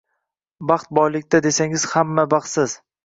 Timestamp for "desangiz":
1.49-1.85